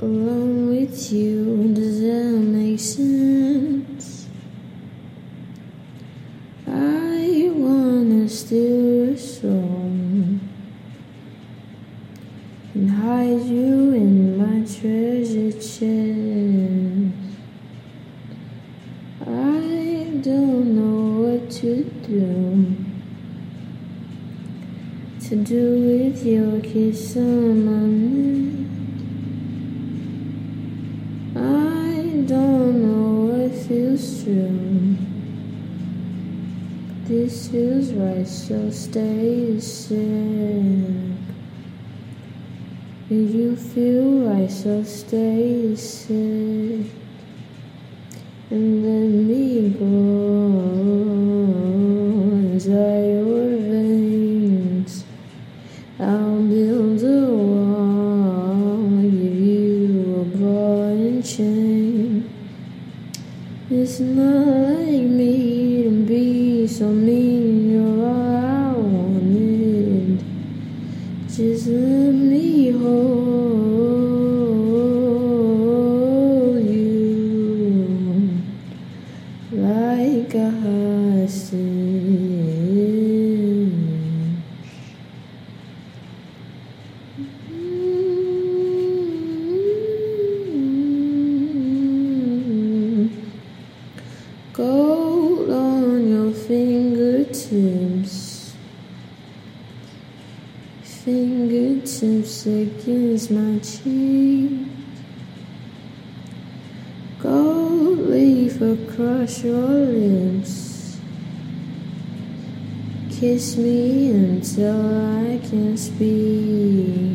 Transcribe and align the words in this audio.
alone 0.00 0.68
with 0.68 1.12
you. 1.12 1.74
Does 1.74 2.00
that 2.00 2.38
make 2.38 2.78
sense? 2.78 4.28
I 6.66 7.50
wanna 7.54 8.28
steal 8.28 9.06
your 9.06 9.16
soul 9.16 10.38
and 12.74 12.90
hide 12.90 13.42
you 13.42 13.92
in 13.94 14.38
my 14.38 14.64
treasure 14.66 15.52
chest. 15.52 15.78
I 19.20 20.20
don't 20.22 20.76
know 20.76 21.22
what 21.22 21.50
to 21.58 21.84
do 22.06 22.76
to 25.28 25.36
do 25.36 25.64
with 25.88 26.24
your 26.24 26.60
kiss 26.60 27.16
on 27.16 27.64
my 27.64 27.86
neck. 27.86 28.87
True. 33.98 34.96
This 37.04 37.48
feels 37.48 37.92
right, 37.92 38.28
so 38.28 38.70
stay 38.70 39.58
sick. 39.58 39.96
Did 43.08 43.30
you 43.30 43.56
feel 43.56 44.28
right, 44.28 44.50
so 44.50 44.82
stay 44.84 45.74
sick. 45.74 46.86
And 48.50 48.82
let 48.84 49.08
me 49.08 49.70
go 49.70 49.86
inside 52.52 53.06
your 53.08 53.48
veins. 53.72 55.04
I'll 55.98 56.27
It's 63.90 64.00
not 64.00 64.44
like 64.44 65.00
me 65.00 65.84
to 65.84 65.90
be 66.04 66.66
so 66.68 66.92
mean, 66.92 67.70
you're 67.70 68.06
all 68.06 68.36
I 68.36 68.74
wanted. 68.76 70.22
Just 71.26 71.68
let 71.68 72.12
me 72.12 72.70
hold 72.70 73.48
you 76.62 77.64
like 79.52 80.34
a 80.34 80.50
hostage. 80.50 81.78
Fingertips 101.04 102.46
against 102.46 103.30
my 103.30 103.58
cheek. 103.60 104.50
Gold 107.20 107.98
leaf 108.10 108.60
across 108.60 109.44
your 109.44 109.56
lips. 109.58 110.98
Kiss 113.10 113.56
me 113.56 114.10
until 114.10 114.80
I 115.24 115.38
can 115.48 115.76
speak. 115.76 117.08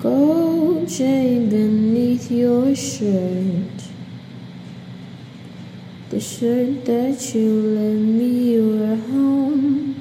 Gold 0.00 0.88
chain 0.88 1.50
beneath 1.50 2.30
your 2.30 2.74
shirt. 2.74 3.78
The 6.10 6.20
shirt 6.20 6.84
that 6.84 7.34
you 7.34 7.50
let 7.76 7.94
me 7.94 8.60
wear 8.60 8.96
home. 8.96 9.97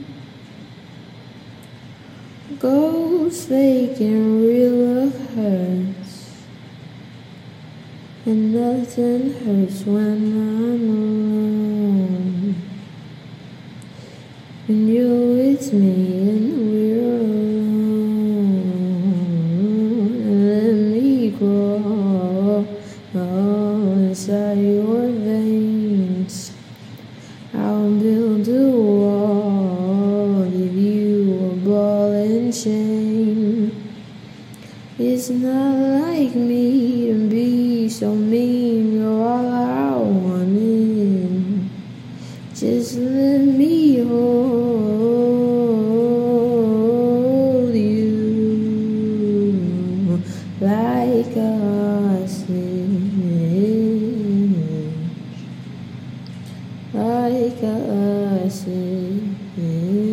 Gold's 2.59 3.45
fake 3.45 3.99
and 3.99 4.41
real 4.41 4.71
love 4.71 5.35
hurts. 5.35 6.33
And 8.25 8.53
nothing 8.53 9.33
hurts 9.33 9.85
when 9.85 10.17
I'm 10.33 10.89
alone. 10.89 12.55
When 14.65 14.87
you're 14.87 15.35
with 15.35 15.73
me 15.73 16.29
and 16.29 16.71
we're 16.71 17.09
alone. 17.21 17.57
Let 20.47 20.73
me 20.73 21.31
inside 24.09 24.57
your 24.57 25.07
veins. 25.07 25.86
Chain. 32.51 33.71
It's 34.99 35.29
not 35.29 35.77
like 36.01 36.33
me 36.35 37.07
to 37.07 37.29
be 37.29 37.89
so 37.89 38.15
mean, 38.15 38.93
you're 38.93 39.21
all 39.21 39.47
I 39.47 39.95
wanted. 39.95 41.69
Just 42.55 42.97
let 42.97 43.41
me 43.41 43.99
hold 43.99 45.27
you 47.75 48.07
like 50.61 51.35
a 51.35 51.57
hostage, 52.23 52.47
like 56.93 57.61
a 57.61 58.39
hostage. 58.41 60.06